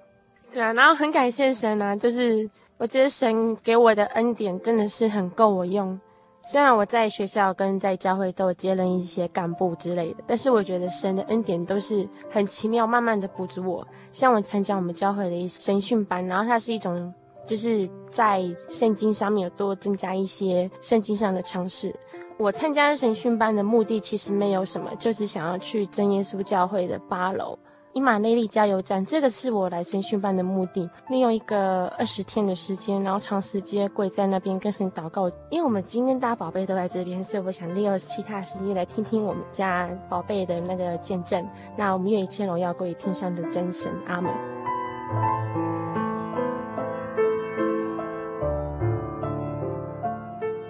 [0.52, 5.98] 对啊，然后很感谢神啊，就是我觉得神给我的恩典真的是很够我用。
[6.46, 13.86] 虽然我在学校跟在教会都有接任一些干部之类的，但是我觉得神的恩典都是很奇妙，慢慢的补足我。
[14.12, 17.12] 像我参加我们教会的一些神训班，然后它是一种
[17.46, 21.94] 就是在圣经上面有多增加一些圣经上的常识。
[22.36, 27.58] 我参加神训班的目的其实没有什么，就是想要去真耶稣教会的八楼。
[27.94, 30.90] 伊马内利加油站，这个是我来神训班的目的。
[31.08, 35.30] 利用一个二十天的时间，然后长时间跪在那边跟神祷告。
[35.48, 41.48] 因为我们今天大家宝贝都在这边，所以我想利用其他时间来听听我们家宝贝的那个见证。
[41.76, 45.63] 那我们愿意谦荣耀归于天上的真神，阿门。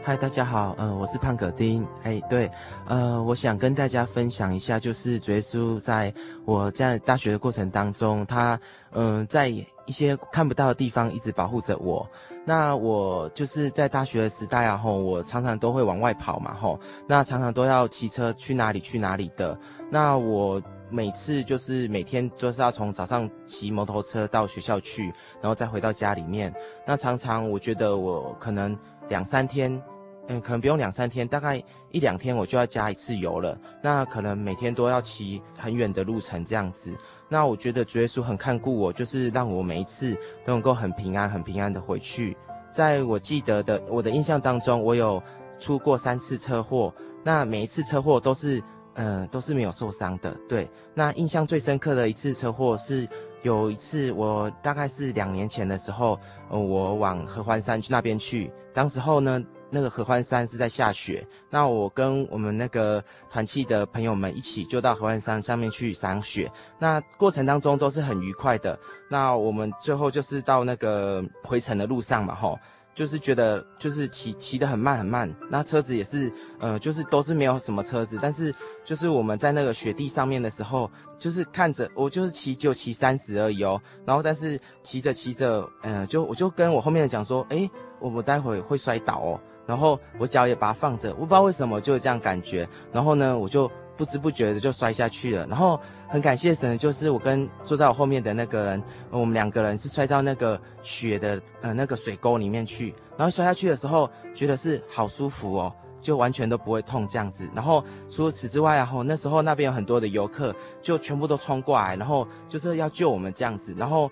[0.06, 1.82] 嗨，大家好，呃，我是胖可丁。
[2.02, 2.50] 哎，对，
[2.86, 6.12] 呃，我想跟大家分享一下，就是主耶稣在
[6.44, 8.60] 我在大学的过程当中，他
[8.92, 12.06] 嗯、在一些看不到的地方一直保护着我。
[12.44, 16.78] 那我就是在大学的时代啊，吼，我常常都会往外跑嘛，吼，
[17.08, 19.58] 那常常都要骑车去哪里去哪里的。
[19.90, 25.04] 那我每次就是每天都是要从早上骑摩托车到学校去，
[25.40, 26.54] 然后再回到家里面。
[26.86, 28.78] 那常常我觉得我可能
[29.08, 29.82] 两三天。
[30.28, 33.58] 嗯，可能不用两三天，大概一两天我就要加一次油了。
[33.82, 36.96] 那可能每天都要骑很远的路程这样子。
[37.28, 42.34] 那我觉得主耶稣很看顾我，就是让我每一次都能够很平安、很平安的回去。
[42.70, 45.22] 在我记得的我的印象当中，我有
[45.60, 46.92] 出过三次车祸。
[47.22, 48.62] 那每一次车祸都是，
[48.94, 50.34] 嗯、都是没有受伤的。
[50.48, 53.06] 对，那印象最深刻的一次车祸是
[53.42, 56.18] 有一次我大概是两年前的时候，
[56.48, 59.44] 我往合欢山去那边去，当时候呢。
[59.74, 66.48] 那个合欢山是在下雪，那我跟我们那个团契的朋友们一起就到合欢山上面去赏雪，
[66.78, 68.78] 那过程当中都是很愉快的。
[69.10, 72.56] 那我们最后就是到那个回程的路上嘛，吼，
[72.94, 78.54] 就是觉得就是骑骑得很慢很慢，那车子也是，呃，就是都是没有什么车子，但是
[78.84, 87.68] 就是我们在那个雪地上面的时候，就是看着我就是骑就骑三十而已哦，然后但是骑着骑着，嗯、呃，就我就跟我后面的讲说，诶，
[87.98, 89.40] 我我待会会摔倒哦。
[89.66, 92.68] 然后我脚也把它放着，我不知道为什么就有这样感觉。
[92.92, 95.46] 然后呢，我就不知不觉的就摔下去了。
[95.46, 102.94] 然后很感谢神，就是我跟坐在我后面的那个人，我们两个人是摔到那个雪的呃那个水沟里面去。
[103.16, 105.72] 然后摔下去的时候，觉得是好舒服哦。
[106.04, 114.10] 就完全都不会痛这样子，然后除此之外，然后那时候那边有很多的游客，就全部都冲过来，然后就是要救我们这样子，然后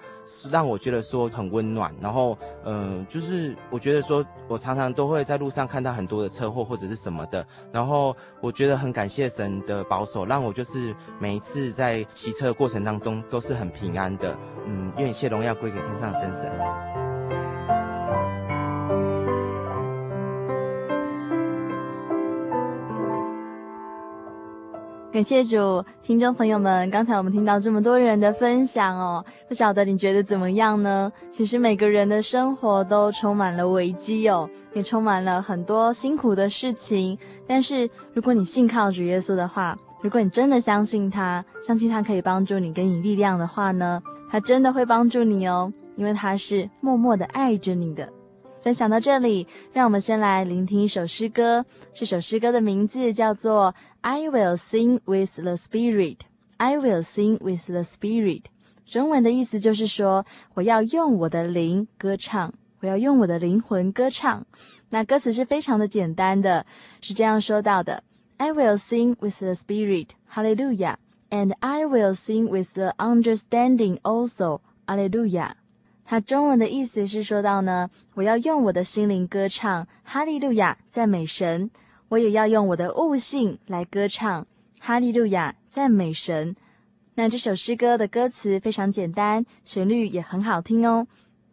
[0.50, 14.34] 让我觉得说很温暖，然后嗯、就是我觉得说我常常都会在路上看到很多的车祸或者是什么的，然后我觉得很感谢神的保守，让我就是每一次在骑车的过程当中都是很平安的，
[14.64, 17.11] 嗯，愿一切荣耀归给天上真神。
[25.12, 31.12] 感谢主，听众朋友们，刚才我们听到这么多人的分享哦，不晓得你觉得怎么样呢？
[31.30, 37.18] 其实每个人的生活都充满了危机哦，也充满了很多辛苦的事情。
[37.46, 48.08] 但是如果你信靠主耶稣的话，如果你真的相信他，相信他可以帮助你、给你力量的话呢，他真的会帮助你哦，因为他是默默的爱着你的。
[48.62, 51.66] 分享到这里，让我们先来聆听一首诗歌。
[51.92, 53.74] 这首诗歌的名字叫做
[54.04, 56.16] 《I Will Sing with the Spirit》。
[56.56, 58.42] I will sing with the Spirit。
[58.84, 64.44] 中文的意思就是说，我要用我的灵歌唱，我要用我的灵魂歌唱。
[64.90, 66.66] 那歌词是非常的简单的，
[67.00, 68.02] 是这样说到的
[68.38, 70.96] ：I will sing with the Spirit, Hallelujah,
[71.30, 75.52] and I will sing with the understanding also, Hallelujah。
[76.04, 81.70] 它中文的意思是说到呢，我要用我的心灵歌唱，哈利路亚，赞美神；
[82.12, 84.46] 我也要用我的悟性来歌唱，
[84.78, 86.54] 哈利路亚，赞美神。
[87.14, 91.06] 那这首诗歌的歌词非常简单，旋律也很好听哦。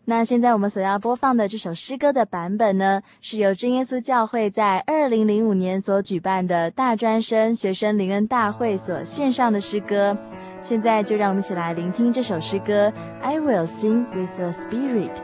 [0.03, 10.17] 那现在我们所要播放的这首诗歌的版本呢，是由真耶稣教会在二零零五年所举办的大专生学生灵恩大会所献上的诗歌。
[10.59, 12.91] 现在就让我们一起来聆听这首诗歌。
[13.21, 15.15] I will sing with the Spirit。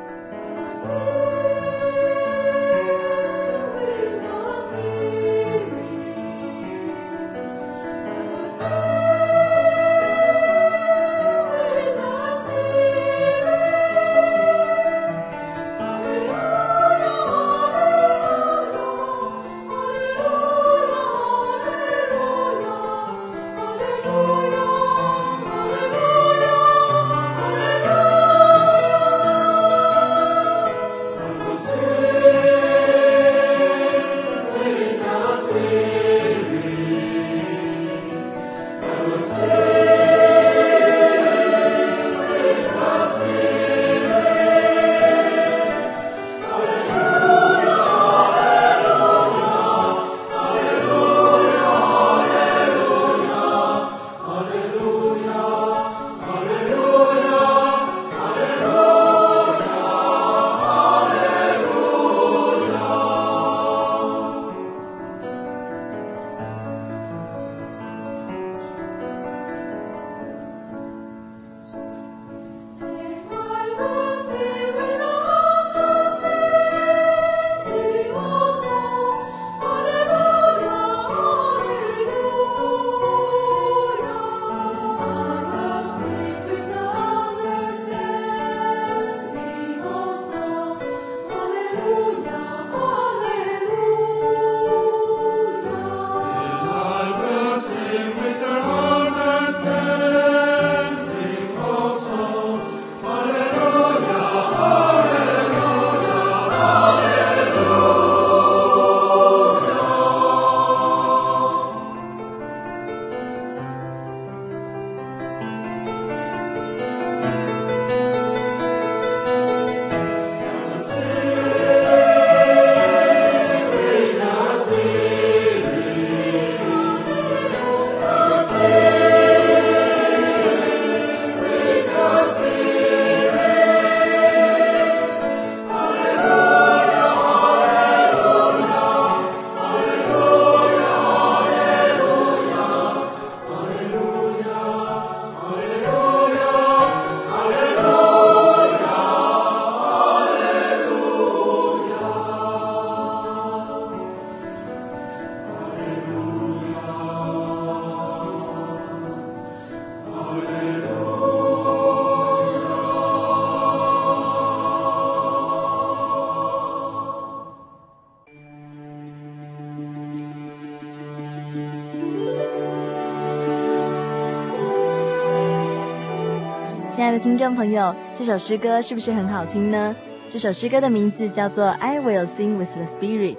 [177.05, 179.95] 亲爱的听众朋友，这首诗歌是不是很好听呢？
[180.27, 183.35] 这首诗歌的名字叫做《I Will Sing with the Spirit》。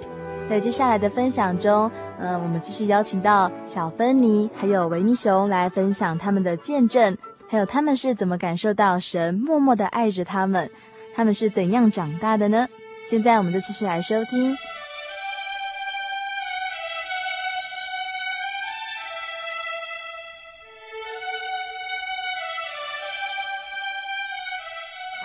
[0.49, 7.17] 在接下来的分享中，嗯、我们继续邀请到小芬妮还有维尼熊来分享他们的见证，
[7.49, 10.71] 还有他们是怎么感受到神默默的爱着他们，
[11.13, 12.69] 他们是怎样长大的呢？
[13.05, 14.55] 现在我们就继续来收听。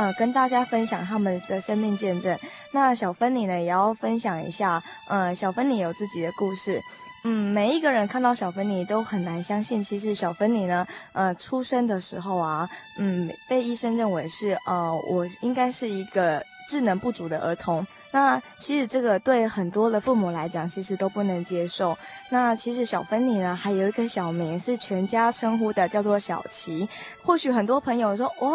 [0.02, 2.36] 呃，跟大家分享他们的生命见证。
[2.72, 4.82] 那小芬妮呢，也要分享一下。
[5.06, 6.82] 呃，小芬妮有自己的故事。
[7.22, 17.86] 嗯，每一个人看到小芬妮都很难相信，其实小芬妮呢，呃，出生的时候啊，嗯，被医生认为是呃，我应该是一个智能不足的儿童。
[18.10, 21.96] 那其实这个对很多的父母来讲，其实都不能接受。
[22.28, 26.88] 那其实小芬妮呢，还有一个小名是全家称呼的，叫做小琪。
[27.22, 28.50] 或许很多朋友说，哇。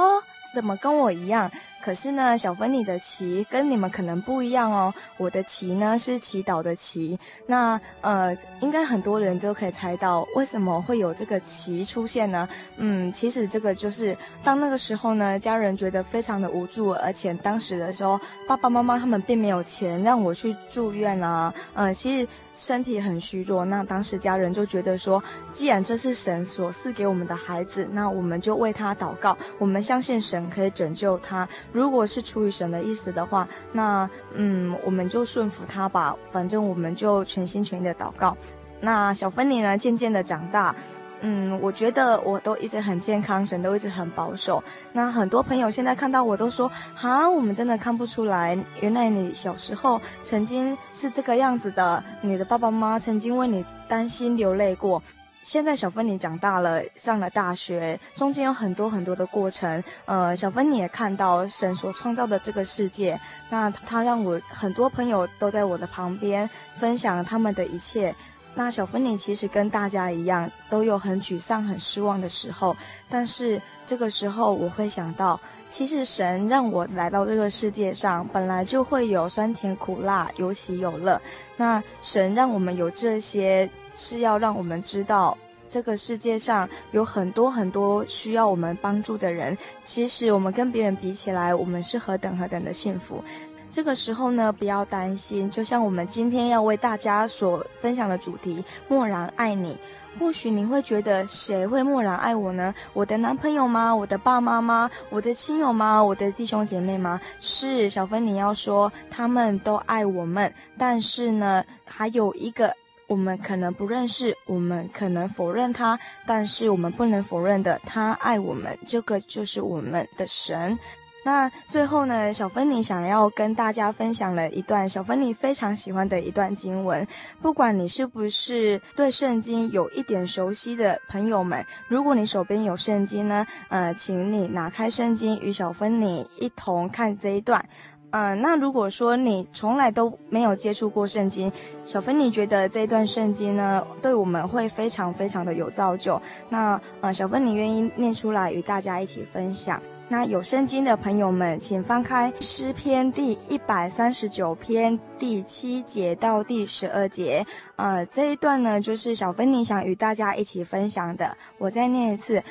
[0.54, 1.52] 怎么跟我一样？
[1.82, 4.94] 可是呢，小芬妮的祈跟你们可能不一样哦。
[5.18, 7.18] 我的祈呢是祈祷的祈。
[7.46, 12.48] 那呃，应该很多人都可以猜到为什么会有这个祈出现呢？
[12.78, 21.54] 嗯，其实这个就是当那个时候呢，家人觉得非常的无助，而且当时的时候，爸爸妈妈他们并没有钱让我去住院啊。
[21.74, 23.64] 呃，其实身体很虚弱。
[23.64, 31.48] 那当时家人就觉得说，既然这是神所赐给我们的孩子，那我们就为他祷告，我们相信神可以拯救他。
[31.78, 36.16] 如果是出于神的意思的话，那嗯，我们就顺服他吧。
[36.32, 38.36] 反正我们就全心全意的祷告。
[38.82, 40.76] 那小芬妮呢，渐渐的长大，
[41.22, 44.64] 嗯，我觉得我都一直很健康，神都一直很保守。
[44.92, 55.02] 那很多朋友现在看到我都说，哈，我们真的看不出来，原来你小时候曾经是这个样子的，你的爸爸妈妈曾经为你担心流泪过。
[55.48, 59.82] 现在小芬妮长大了，上了大学，中间有很多很多的过程。
[60.04, 63.18] 呃，小芬妮也看到神所创造的这个世界，
[63.50, 68.14] 那他让我很多朋友都在我的旁边分享他们的一切。
[68.56, 72.76] 那小芬妮其实跟大家一样，都有很沮丧、很失望的时候。
[73.08, 75.40] 但是这个时候，我会想到，
[75.70, 81.22] 其实神让我来到这个世界上，本来就会有酸甜苦辣，有喜有乐。
[81.56, 85.38] 那神让我们有这些，是要让我们知道，
[85.70, 89.58] 这个世界上有很多很多需要我们帮助的人。
[89.84, 93.22] 其实我们跟别人比起来，我们是何等何等的幸福。
[93.70, 99.78] 这个时候呢，不要担心，就像我们今天要为大家所分享的主题“默然爱你”。
[100.20, 102.74] 或许你会觉得，谁会默然爱我呢？
[102.94, 103.96] 我的男朋友吗？
[103.96, 104.90] 我的爸妈吗？
[105.12, 106.04] 我的亲友吗？
[106.04, 107.22] 我的弟兄姐妹吗？
[107.40, 112.74] 是小芬，你要说他们都爱我们，但是呢，还有一个
[113.06, 120.80] 我们可能不认识，我们可能否认他，但是我们不能否认的，他爱我们，这个就是我们的神。
[121.28, 127.06] 那最后呢，小芬妮想要跟大家分享了一段小芬妮非常喜欢的一段经文。
[127.42, 137.68] 不管你是不是对圣经有一点熟悉的朋友们，如果你手边有圣经呢，呃，请你拿开圣经，与小芬妮一同看这一段。
[138.12, 141.52] 嗯、那如果说你从来都没有接触过圣经，
[141.84, 146.22] 小芬妮觉得这一段圣经呢，对我们会非常非常的有造就。
[146.48, 149.78] 那呃，小芬妮愿意念出来与大家一起分享。
[150.10, 157.46] 那有圣经的朋友们，请翻开诗篇第一百三十九篇第七节到第十二节。
[157.76, 161.36] 呃，这一段呢，就是小芬妮想与大家一起分享的。
[161.58, 162.42] 我再念一次，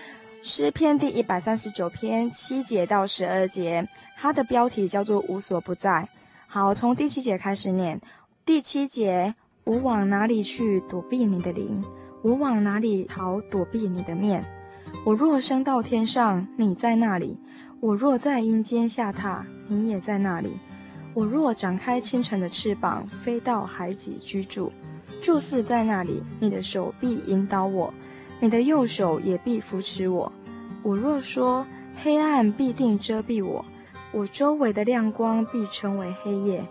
[0.43, 3.89] 诗篇第一百三十九篇七节到十二节，
[4.19, 6.07] 它的标题叫做“无所不在”。
[6.47, 7.99] 好，从第七节开始念。
[8.45, 9.35] 第七节，
[9.65, 11.83] 我往哪里去躲避你的灵？
[12.23, 14.45] 我往哪里逃躲避你的面？
[15.05, 17.39] 我若升到天上，你在那里；
[17.81, 20.51] 我若在阴间下榻，你也在那里；
[21.15, 24.73] 我若展开清晨的翅膀，飞到海极居住，
[25.21, 27.95] 就是在那里，你的手臂引导我，
[28.41, 30.33] 你的右手也必扶持我。
[30.83, 31.65] 我若说
[32.03, 33.65] 黑暗必定遮蔽我，
[34.13, 36.67] 我周围的亮光必成为黑夜，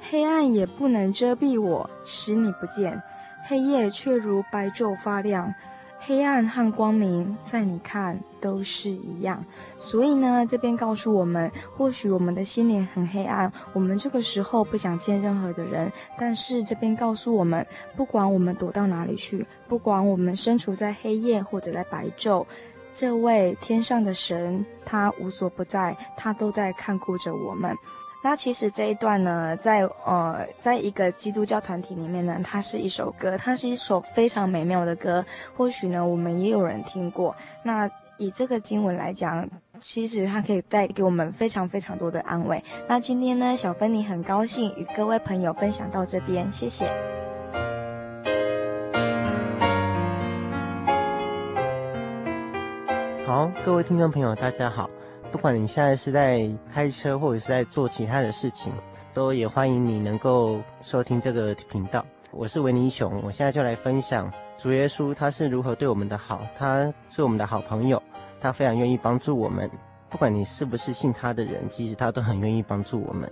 [0.00, 3.00] 黑暗也不能遮蔽我，使你不见，
[3.46, 5.54] 黑夜却如白昼发亮。
[6.00, 9.44] 黑暗和光明，在你看都是一样。
[9.76, 15.92] 所以呢，这边告诉我们，或许我们的心灵很黑暗，我们这个时候不想见任何的人。
[16.18, 22.46] 但是这边告诉我们，不管我们躲到哪里去，不管我们身处在黑夜或者在白昼，
[22.94, 27.76] 这位天上的神，他无所不在，他都在看顾着我们。
[28.20, 35.24] 那其实这一段呢，在呃，在一个基督教团体里面呢，它是一首歌，它是一首非常美妙的歌。
[35.56, 37.34] 或许呢，我们也有人听过。
[37.62, 39.48] 那以这个经文来讲，
[39.78, 42.62] 其实它可以带给我们非常非常多的安慰。
[42.88, 46.90] 那今天呢，小芬妮很高兴与各位朋友分享到这边，谢谢。
[53.24, 54.90] 好，各位听众朋友，大家好。
[55.30, 58.72] 不管你现在是在开车，或者是在做其他的事情，
[59.12, 62.04] 都也欢迎你能够收听这个频道。
[62.30, 68.02] 我是维尼熊，我现在就来分享主耶稣他是如何对我们的好，他是我们的好朋友，
[68.40, 69.70] 他非常愿意帮助我们。
[70.08, 73.30] 不管你是不是信他的人，其实他都很愿意帮助我们。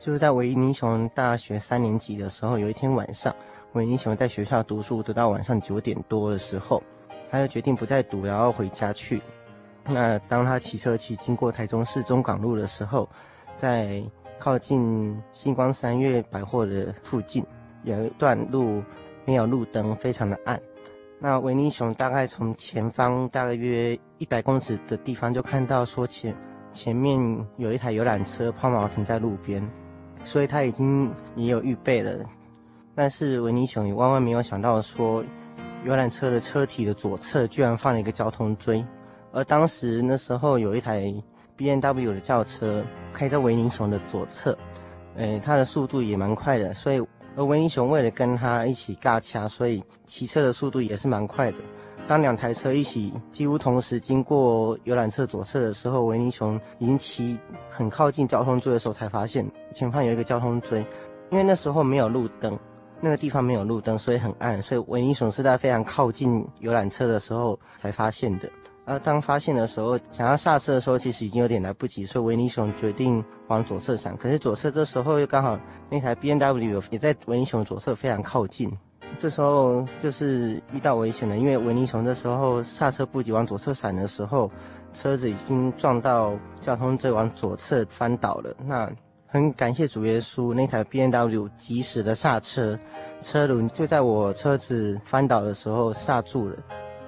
[0.00, 3.34] 就是在维尼熊大学三年级的时候，有一天晚上，
[3.74, 6.82] 维尼熊在学校读书，读到晚上九点多的时候，
[7.30, 9.22] 他就决定不再读，然后回家去。
[9.88, 13.08] 那当他骑车骑经过台中市中港路的时候，
[13.56, 14.02] 在
[14.38, 17.44] 靠近星光三越百货的附近，
[17.84, 18.82] 有一段路
[19.24, 20.60] 没有路灯，非常的暗。
[21.18, 26.34] 那维尼熊大概从前方大约一百公尺的地方就看到说前
[26.72, 27.18] 前面
[27.56, 29.66] 有一台游览车抛锚停在路边，
[30.24, 32.18] 所以他已经也有预备了。
[32.94, 35.24] 但是维尼熊也万万没有想到说，
[35.84, 38.84] 游览车的车体的左侧居然放了一个交通锥。
[39.36, 41.12] 而当时那时候有一台
[41.58, 42.82] BMW 的轿车
[43.12, 44.56] 开在维尼熊的左侧，
[45.16, 47.06] 诶，它的速度也蛮快的，所以
[47.36, 51.58] 而维尼熊为了跟他一起尬掐，所以骑车的速度也是蛮快的。
[52.08, 60.80] 当两台车一起几乎同时经过游览车左侧的时候，维尼熊已经骑很靠近交通锥的时候，才发现前方有一个交通锥，
[61.30, 62.58] 因为那时候没有路灯，
[63.02, 68.48] 那个地方没有路灯，所以很暗，所以维尼熊是在非常靠近游览车的时候才发现的。
[68.86, 74.16] 而当发现的时候，想要刹车的时候，其实已经有点来不及，所以维尼熊决定往左侧闪。
[74.16, 75.58] 可是左侧这时候又刚好
[75.90, 78.72] 那台 BMW 也在维尼熊左侧非常靠近，
[79.18, 84.48] 这时候就是遇到危险了，因为维尼熊这时候刹车不及往左侧闪的时候，
[84.94, 88.54] 车子已经撞到交通锥往左侧翻倒了。
[88.64, 88.88] 那
[89.26, 92.78] 很感谢主耶稣，那台 BMW 及时的刹车，
[93.20, 96.56] 车轮就在我车子翻倒的时候刹住了。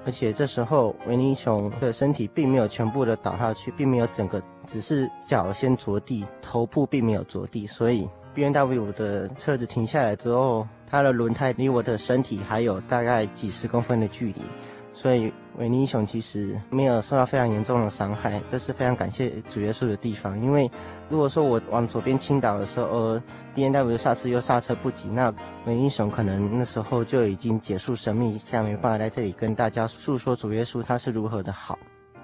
[0.05, 7.67] 而且这时候，维尼熊的身体并没有全部的倒下去，并没有整个，只是脚先着地，头部并没有着地。
[7.67, 14.41] 所以 B N W 的车子停下来之后，它的轮胎离我的身体还有大概几十公分的距离。
[14.95, 20.41] 所以维尼熊其实没有受到非常严重的伤害，这是非常感谢主耶稣的地方。
[20.41, 20.71] 因为
[21.09, 23.23] 如果说我往左边倾倒的时候，而
[23.57, 25.35] BMW 刹车又刹车不及，那
[25.67, 31.77] 维尼熊可能那时候就已经结束生命，现在没办法在这里跟大家诉说主耶稣他是如何的好。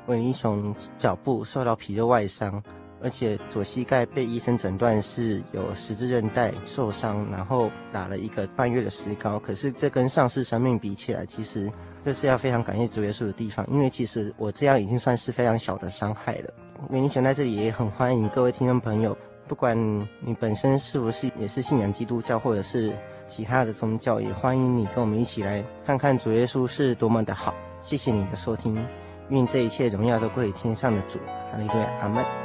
[0.06, 2.62] 维尼熊脚部受到皮肉外伤，
[3.02, 9.40] 而且左膝盖被医生诊断是有十字韧带受伤，然后打了一个半月的石膏。
[9.40, 11.68] 可是这跟丧失生命比起来，其实。
[12.04, 16.50] 这是要非常感谢主耶稣的地方，因为其实我这样已经算是非常小的伤害了。
[16.90, 19.16] 美尼熊在这里也很欢迎各位听众朋友，
[19.48, 19.76] 不管
[20.20, 22.92] 你本身是不是也是信仰基督教或者是
[23.26, 27.54] 其他的宗教，也欢迎你跟我们一起来看看主耶稣是多么的好。
[27.80, 28.86] 谢谢你的收听，
[29.30, 31.18] 愿这一切荣耀都归于天上的主。
[31.50, 32.43] 哈利路亚，阿门。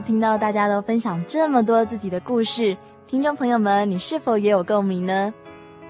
[0.00, 2.76] 听到大家都分享这么多自己的故事，
[3.06, 5.32] 听众朋友们，你是否也有共鸣呢？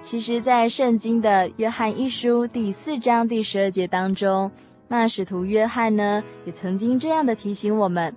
[0.03, 4.51] 其实，在圣经的约翰一书第四章第十二节当中，
[4.87, 8.15] 那使徒约翰呢，也曾经这样的提醒我们。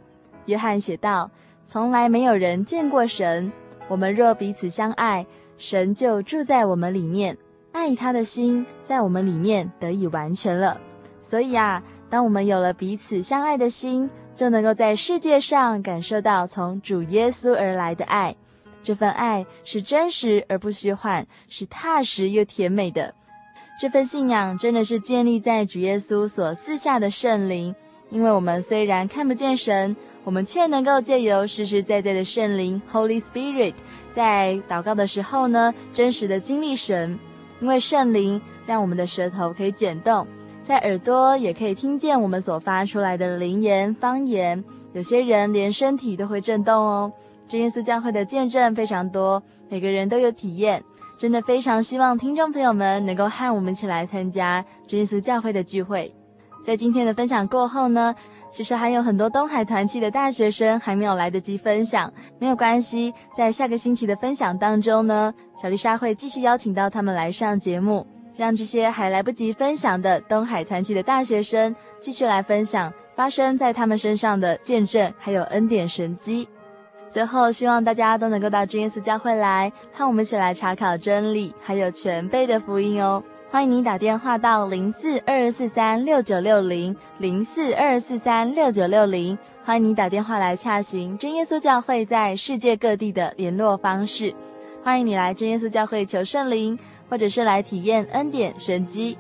[0.47, 1.31] 约翰写道
[1.65, 3.51] ：“从来没有人见过神，
[3.88, 5.25] 我们若彼此相爱，
[5.57, 7.38] 神就住在我们里面，
[7.71, 10.79] 爱他的心在我们里面得以完全了。
[11.21, 18.35] 所以啊，当我们有了彼此相爱的心。”就能够在世界上感受到从主耶稣而来的爱，
[18.83, 23.11] 这份爱是真实而不虚幻，是踏实又甜美的。
[23.79, 27.75] 这份信仰真的是建立在主耶稣所赐下的圣灵，
[28.11, 33.73] 因为我们虽然看不见神，我们却能够借由实实在在的圣灵 （Holy Spirit）
[34.13, 37.17] 在祷告的时候呢，真实的经历神，
[37.59, 40.27] 因为圣灵让我们的舌头可以卷动。
[40.68, 44.61] 在耳朵也可以听见我们所发出来的灵言方言，
[44.91, 47.09] 有些人连身体都会震动哦。
[47.47, 50.84] 真耶稣教会的见证非常多，每个人都有体验，
[51.18, 56.13] 真的非常希望听众朋友们能够和我们一起来参加真耶稣教会的聚会。
[56.65, 58.13] 在今天的分享过后呢，
[58.51, 68.05] 其实还有很多东海团契的大学生还没有来得及分享，没有关系，在下个星期的分享当中呢，小丽莎会继续邀请到他们来上节目。
[68.38, 76.47] 让这些还来不及分享的东海团契的大学生继续来分享发生在他们身上的见证，还有恩典神迹。
[77.09, 83.23] 最后，希望大家都能够到真耶稣教会来，和我们一起来查考真理，还有全备的福音哦。
[83.49, 94.35] 欢迎您打电话到零四二四三六九六零零四二四三六九六零，欢迎您打电话来洽询真耶稣教会在世界各地的联络方式。
[94.83, 96.77] 欢迎你来真耶稣教会求圣灵。
[97.09, 99.17] 或者是来体验恩典神机，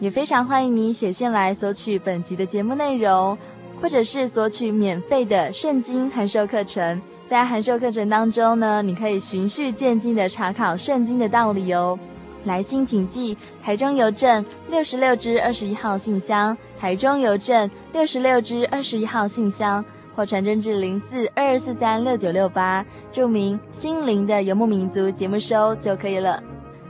[0.00, 3.36] 也非常欢迎你写信来索取本集的节目内容，
[3.80, 7.00] 或者是索取免费的圣经函授课程。
[7.26, 11.98] 在函授课程当中呢，你可以循序渐进的查考圣经的道理哦。
[12.44, 19.84] 来信请寄台中邮政六十六支二十一号信箱，台中邮政六十六支二十一号信箱，
[20.14, 26.42] 或传真至零四二二四三六九六八，注明“心灵的游牧民族”节目收就可以了。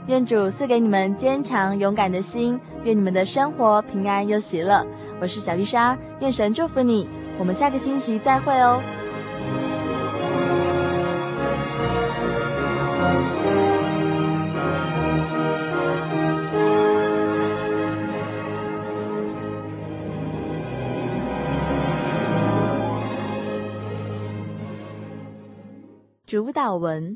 [0.09, 4.83] 愿主赐给你们坚强勇敢的心，愿你们的生活平安又喜乐。
[5.21, 7.07] 我是小丽莎，愿神祝福你。
[7.37, 8.81] 我们下个星期再会哦。
[26.25, 27.15] 主导文。